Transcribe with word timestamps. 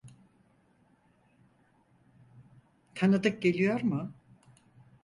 Tanıdık 2.95 3.41
geliyor 3.41 3.81
mu? 3.81 4.11